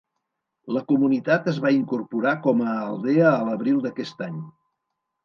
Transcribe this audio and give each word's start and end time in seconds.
La 0.77 0.81
comunitat 0.91 1.49
es 1.51 1.59
va 1.65 1.71
incorporar 1.75 2.33
com 2.45 2.63
a 2.71 2.73
aldea 2.87 3.29
a 3.33 3.43
l'abril 3.51 3.79
d'aquest 3.85 4.25
any. 4.31 4.41